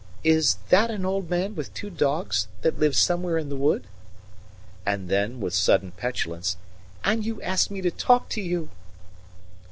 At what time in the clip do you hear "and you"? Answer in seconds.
7.03-7.39